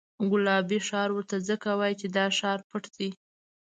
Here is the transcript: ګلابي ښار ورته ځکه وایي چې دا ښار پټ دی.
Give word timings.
ګلابي 0.31 0.79
ښار 0.87 1.09
ورته 1.13 1.35
ځکه 1.49 1.67
وایي 1.79 1.95
چې 2.01 2.07
دا 2.15 2.25
ښار 2.37 2.59
پټ 2.69 2.83
دی. 2.95 3.09